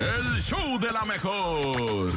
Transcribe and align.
El 0.00 0.40
show 0.40 0.78
de 0.80 0.90
la 0.90 1.04
mejor. 1.04 2.10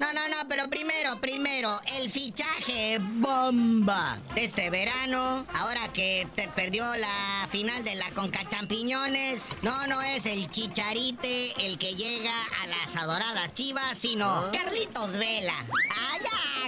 No, 0.00 0.14
no, 0.14 0.28
no, 0.28 0.48
pero 0.48 0.70
primero, 0.70 1.20
primero, 1.20 1.78
el 1.98 2.10
fichaje 2.10 2.98
bomba 2.98 4.18
de 4.34 4.44
este 4.44 4.70
verano, 4.70 5.44
ahora 5.52 5.92
que 5.92 6.26
te 6.34 6.48
perdió 6.48 6.84
la 6.96 7.46
final 7.50 7.84
de 7.84 7.96
la 7.96 8.10
Conca 8.12 8.48
Champiñones, 8.48 9.48
no, 9.60 9.86
no 9.88 10.00
es 10.00 10.24
el 10.24 10.48
chicharite 10.48 11.66
el 11.66 11.76
que 11.76 11.96
llega 11.96 12.32
a 12.62 12.66
las 12.66 12.96
adoradas 12.96 13.52
chivas, 13.52 13.98
sino 13.98 14.50
Carlitos 14.52 15.18
Vela. 15.18 15.66
Ay, 15.68 16.20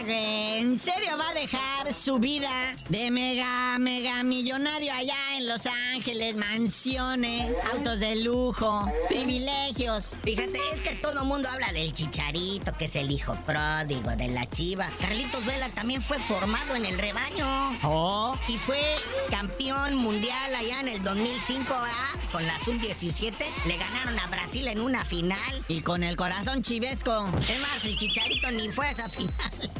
¿En 0.05 0.79
serio 0.81 1.17
va 1.17 1.29
a 1.29 1.35
dejar 1.35 1.95
su 1.95 2.19
vida 2.19 2.51
de 2.89 3.11
mega, 3.13 3.79
mega 3.79 4.25
millonario 4.25 4.93
allá 4.93 5.37
en 5.37 5.47
Los 5.47 5.67
Ángeles? 5.67 6.35
Mansiones, 6.35 7.53
autos 7.73 8.01
de 8.01 8.17
lujo, 8.17 8.91
privilegios. 9.09 10.15
Fíjate, 10.25 10.59
es 10.73 10.81
que 10.81 10.97
todo 10.97 11.25
mundo 11.25 11.49
habla 11.49 11.73
del 11.73 11.93
chicharito, 11.93 12.77
que 12.77 12.87
es 12.87 12.97
el 12.97 13.13
hijo 13.13 13.22
pródigo 13.45 14.11
de 14.17 14.29
la 14.29 14.49
chiva. 14.49 14.91
Carlitos 15.01 15.45
Vela 15.45 15.69
también 15.71 16.03
fue 16.03 16.19
formado 16.19 16.75
en 16.75 16.85
el 16.85 16.99
rebaño. 16.99 17.47
Oh, 17.83 18.37
Y 18.49 18.59
fue 18.59 18.81
campeón 19.43 19.97
mundial 19.97 20.55
allá 20.55 20.79
en 20.79 20.87
el 20.89 21.03
2005 21.03 21.75
¿ah? 21.75 22.13
con 22.31 22.47
la 22.47 22.57
sub-17. 22.61 23.35
Le 23.67 23.77
ganaron 23.77 24.17
a 24.21 24.29
Brasil 24.29 24.69
en 24.69 24.81
una 24.81 25.05
final. 25.05 25.65
y 25.67 25.81
con 25.81 26.05
el 26.05 26.17
corazón 26.17 26.63
chivesco. 26.63 27.27
Es 27.49 27.61
más, 27.61 27.85
el 27.85 27.99
Chicharito 27.99 28.53
ni 28.53 28.71
fue 28.71 28.87
a 28.87 28.91
esa 28.93 29.09
final. 29.09 29.35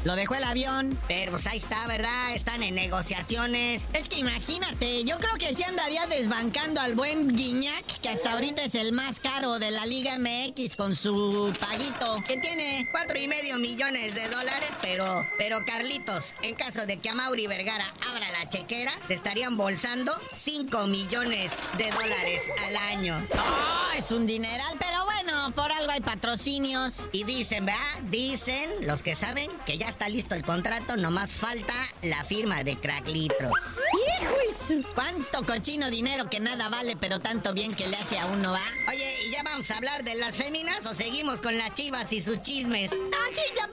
Lo 0.05 0.17
dejó 0.17 0.35
el 0.35 0.43
avión. 0.43 0.99
Pero 1.07 1.31
pues 1.31 1.47
ahí 1.47 1.59
está, 1.59 1.87
¿verdad? 1.87 2.35
Están 2.35 2.65
en 2.65 2.75
negociaciones. 2.75 3.87
Es 3.93 4.09
que 4.09 4.19
imagínate, 4.19 5.05
yo 5.05 5.19
creo 5.19 5.35
que 5.37 5.55
sí 5.55 5.63
andaría 5.63 6.07
desbancando 6.07 6.81
al 6.81 6.97
buen 6.97 7.37
Guiñac, 7.37 7.85
que 8.03 8.09
hasta 8.09 8.33
ahorita 8.33 8.65
es 8.65 8.75
el 8.75 8.93
más 8.93 9.21
caro 9.21 9.61
de 9.61 9.71
la 9.71 9.87
Liga 9.87 10.19
MX 10.19 10.75
con 10.75 10.97
su 10.97 11.55
paguito. 11.61 12.17
que 12.27 12.37
tiene? 12.37 12.89
Cuatro 12.91 13.17
y 13.17 13.29
medio 13.29 13.59
millones 13.59 14.17
de 14.17 14.29
dólares, 14.29 14.71
pero, 14.83 15.25
pero 15.39 15.65
Carlitos, 15.65 16.35
en 16.43 16.57
caso 16.57 16.85
de 16.85 16.99
que 16.99 17.09
a 17.09 17.15
Mauri 17.15 17.47
Vergara 17.47 17.95
abra 18.11 18.33
la 18.33 18.49
chequera, 18.49 18.93
se 19.07 19.15
estarían 19.15 19.52
bolsando 19.57 20.13
5 20.33 20.87
millones 20.87 21.53
de 21.77 21.91
dólares 21.91 22.49
al 22.67 22.77
año. 22.77 23.23
Oh, 23.35 23.97
es 23.97 24.11
un 24.11 24.27
dineral, 24.27 24.77
pero 24.79 25.05
bueno, 25.05 25.53
por 25.55 25.71
algo 25.71 25.91
hay 25.91 26.01
patrocinios. 26.01 27.09
Y 27.13 27.25
dicen, 27.25 27.67
¿verdad? 27.67 27.81
Dicen 28.11 28.71
los 28.87 29.03
que 29.03 29.15
saben 29.15 29.51
que 29.67 29.79
ya 29.79 29.89
está 29.89 30.09
listo 30.09 30.35
el 30.35 30.45
contrato, 30.45 30.97
nomás 30.97 31.33
falta 31.33 31.75
la 32.03 32.25
firma 32.25 32.65
de 32.65 32.77
Crack 32.77 33.09
Litros. 33.09 33.53
¡Hijo 34.21 34.85
¿Cuánto 34.95 35.45
cochino 35.45 35.91
dinero 35.91 36.31
que 36.31 36.41
nada 36.41 36.69
vale, 36.69 36.97
pero 36.97 37.21
tanto 37.21 37.53
bien 37.53 37.75
que 37.75 37.89
le 37.89 37.97
hace 37.97 38.19
a 38.19 38.27
uno, 38.27 38.53
va? 38.53 38.63
Oye, 38.89 39.25
¿y 39.27 39.31
ya 39.31 39.43
vamos 39.43 39.71
a 39.71 39.77
hablar 39.77 40.05
de 40.05 40.15
las 40.15 40.37
féminas 40.37 40.87
o 40.87 40.95
seguimos 40.95 41.41
con 41.41 41.59
las 41.59 41.75
chivas 41.75 42.13
y 42.13 42.23
sus 42.23 42.41
chismes? 42.43 42.93
No, 42.93 43.19
chilla, 43.33 43.69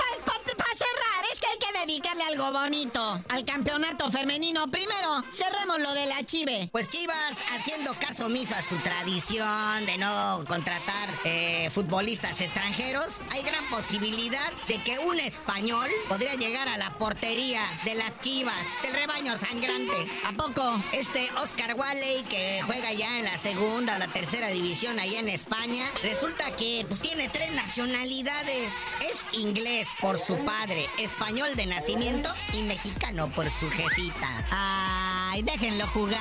hay 1.51 1.57
que 1.57 1.79
dedicarle 1.79 2.23
algo 2.23 2.51
bonito 2.51 3.19
al 3.29 3.45
campeonato 3.45 4.11
femenino. 4.11 4.69
Primero, 4.69 5.23
cerremos 5.31 5.79
lo 5.79 5.93
de 5.93 6.05
la 6.05 6.23
chive. 6.23 6.69
Pues 6.71 6.89
Chivas, 6.89 7.37
haciendo 7.53 7.93
caso 7.99 8.27
omiso 8.27 8.55
a 8.55 8.61
su 8.61 8.77
tradición 8.77 9.85
de 9.85 9.97
no 9.97 10.43
contratar 10.47 11.09
eh, 11.23 11.69
futbolistas 11.73 12.39
extranjeros, 12.41 13.21
hay 13.31 13.41
gran 13.41 13.67
posibilidad 13.69 14.51
de 14.67 14.81
que 14.83 14.99
un 14.99 15.19
español 15.19 15.89
podría 16.07 16.35
llegar 16.35 16.67
a 16.67 16.77
la 16.77 16.91
portería 16.97 17.63
de 17.83 17.95
las 17.95 18.19
Chivas, 18.21 18.65
del 18.83 18.93
rebaño 18.93 19.37
sangrante. 19.37 19.93
¿A 20.25 20.33
poco? 20.33 20.83
Este 20.91 21.29
Oscar 21.41 21.73
Walley, 21.75 22.23
que 22.23 22.61
juega 22.65 22.91
ya 22.93 23.19
en 23.19 23.25
la 23.25 23.37
segunda 23.37 23.95
o 23.95 23.99
la 23.99 24.07
tercera 24.07 24.49
división 24.49 24.99
allá 24.99 25.19
en 25.19 25.29
España, 25.29 25.85
resulta 26.03 26.51
que 26.55 26.85
pues, 26.87 26.99
tiene 26.99 27.29
tres 27.29 27.51
nacionalidades. 27.51 28.73
Es 29.01 29.39
inglés 29.39 29.89
por 29.99 30.17
su 30.17 30.37
padre, 30.45 30.87
español 30.97 31.38
de 31.47 31.65
nacimiento 31.65 32.29
y 32.53 32.61
mexicano 32.63 33.29
por 33.29 33.49
su 33.49 33.69
jefita. 33.71 34.45
Ay, 34.51 35.41
déjenlo 35.41 35.87
jugar. 35.87 36.19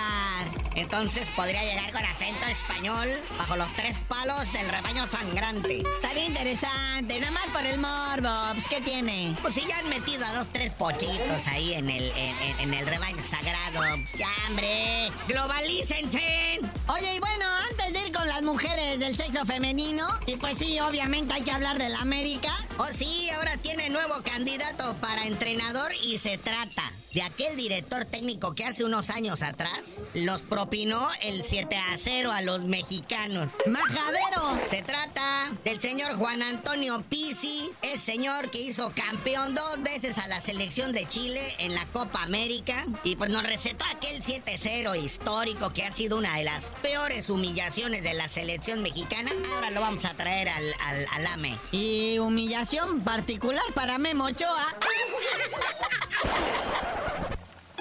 Entonces 0.77 1.29
podría 1.31 1.65
llegar 1.65 1.91
con 1.91 2.05
acento 2.05 2.47
español 2.47 3.09
bajo 3.37 3.57
los 3.57 3.69
tres 3.75 3.97
palos 4.09 4.51
del 4.53 4.69
rebaño 4.69 5.09
sangrante. 5.09 5.83
Estaría 5.97 6.25
interesante, 6.25 7.19
nada 7.19 7.33
más 7.33 7.47
por 7.49 7.67
el 7.67 7.79
morbo. 7.81 8.31
Pues, 8.55 8.69
¿qué 8.69 8.81
tiene? 8.81 9.35
Pues 9.43 9.55
si 9.55 9.67
ya 9.67 9.79
han 9.79 9.89
metido 9.89 10.25
a 10.25 10.33
dos, 10.35 10.51
tres 10.51 10.73
pochitos 10.75 11.47
ahí 11.49 11.75
en 11.75 11.91
el, 11.91 12.05
en, 12.13 12.39
en- 12.39 12.61
en 12.61 12.75
el 12.75 12.87
rebaño 12.87 13.21
sagrado. 13.23 13.81
Pues 13.97 14.13
ya, 14.15 14.29
hombre, 14.49 15.11
globalícense. 15.27 16.61
Oye, 16.89 17.17
y 17.17 17.19
bueno, 17.21 17.45
antes 17.71 17.93
de 17.93 18.07
ir 18.07 18.13
con 18.13 18.27
las 18.29 18.43
mujeres 18.43 18.99
del 19.01 19.17
sexo 19.17 19.45
femenino, 19.45 20.07
y 20.27 20.37
pues 20.37 20.59
sí, 20.59 20.79
obviamente 20.81 21.35
hay 21.35 21.43
que 21.43 21.51
hablar 21.51 21.77
de 21.79 21.89
la 21.89 21.99
América. 22.01 22.51
Oh, 22.79 22.87
sí, 22.93 23.29
ahora 23.31 23.57
tiene 23.59 23.78
nuevo 23.99 24.23
candidato 24.23 24.95
para 25.01 25.25
entrenador 25.25 25.91
y 26.05 26.19
se 26.19 26.39
trata 26.39 26.93
de 27.13 27.23
aquel 27.23 27.57
director 27.57 28.05
técnico 28.05 28.55
que 28.55 28.65
hace 28.65 28.85
unos 28.85 29.11
años 29.11 29.43
atrás 29.43 30.03
nos 30.15 30.43
propinó 30.43 31.09
el 31.23 31.43
7 31.43 31.75
a 31.75 31.97
0 31.97 32.31
a 32.31 32.43
los 32.43 32.65
mexicanos. 32.65 33.55
¡Majadero! 33.67 34.59
Se 34.71 34.83
trata 34.83 35.51
del 35.65 35.81
señor 35.81 36.15
Juan 36.17 36.43
Antonio 36.43 37.03
Pizzi, 37.09 37.73
el 37.83 37.99
señor 37.99 38.51
que 38.51 38.61
hizo 38.61 38.93
campeón 38.95 39.55
dos 39.55 39.83
veces 39.83 40.19
a 40.19 40.29
la 40.29 40.41
selección 40.41 40.93
de 40.93 41.09
Chile 41.09 41.41
en 41.59 41.75
la 41.75 41.87
Copa 41.87 42.23
América 42.23 42.85
y 43.05 43.17
pues 43.17 43.31
nos 43.31 43.43
recetó 43.43 43.85
aquel 43.87 44.23
7-0 44.23 45.03
histórico 45.03 45.73
que 45.73 45.85
ha 45.85 45.93
sido 45.93 46.19
una 46.19 46.37
de 46.37 46.45
las 46.45 46.69
peores 46.83 47.31
humillaciones 47.31 48.03
de 48.03 48.15
la 48.15 48.29
selección 48.29 48.83
mexicana. 48.83 49.33
Ahora 49.55 49.71
lo 49.71 49.81
vamos 49.81 50.05
a 50.05 50.15
traer 50.15 50.51
al, 50.51 50.75
al, 50.85 51.07
al 51.15 51.27
AME. 51.27 51.57
Y 51.73 52.19
humillación 52.19 53.01
particular 53.01 53.65
para 53.89 53.99
Memo 53.99 54.27
Ochoa. 54.27 54.77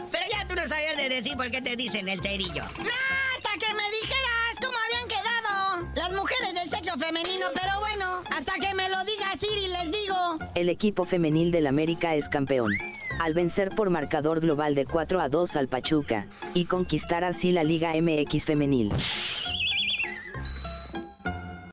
Pero 0.09 0.25
ya 0.31 0.47
tú 0.47 0.55
no 0.55 0.61
sabías 0.65 0.95
de 0.95 1.09
decir 1.09 1.35
por 1.35 1.51
qué 1.51 1.61
te 1.61 1.75
dicen 1.75 2.07
el 2.07 2.21
cerillo. 2.21 2.63
¡No! 2.63 2.91
Hasta 3.35 3.49
que 3.59 3.73
me 3.73 3.83
dijeras 3.91 4.57
cómo 4.63 4.77
habían 4.85 5.07
quedado 5.09 5.89
las 5.95 6.13
mujeres 6.13 6.53
del 6.53 6.69
sexo 6.69 6.97
femenino, 6.97 7.47
pero 7.53 7.79
bueno, 7.79 8.23
hasta 8.33 8.53
que 8.53 8.73
me 8.73 8.87
lo 8.87 9.03
diga 9.03 9.35
Siri 9.37 9.67
les 9.67 9.91
digo. 9.91 10.39
El 10.55 10.69
equipo 10.69 11.03
femenil 11.03 11.51
del 11.51 11.67
América 11.67 12.15
es 12.15 12.29
campeón. 12.29 12.71
Al 13.19 13.33
vencer 13.33 13.75
por 13.75 13.89
marcador 13.89 14.39
global 14.39 14.75
de 14.75 14.85
4 14.85 15.19
a 15.19 15.27
2 15.27 15.57
al 15.57 15.67
Pachuca, 15.67 16.27
y 16.53 16.65
conquistar 16.65 17.25
así 17.25 17.51
la 17.51 17.65
Liga 17.65 17.91
MX 17.93 18.45
femenil. 18.45 18.93